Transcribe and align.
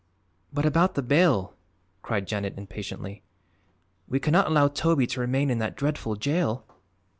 "But 0.51 0.65
about 0.65 0.95
the 0.95 1.03
bail," 1.03 1.53
cried 2.01 2.25
Janet 2.25 2.57
impatiently. 2.57 3.21
"We 4.07 4.19
cannot 4.19 4.47
allow 4.47 4.67
Toby 4.67 5.05
to 5.05 5.19
remain 5.21 5.51
in 5.51 5.59
that 5.59 5.75
dreadful 5.75 6.15
jail!" 6.15 6.65